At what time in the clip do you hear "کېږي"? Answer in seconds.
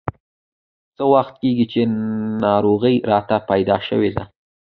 1.41-1.65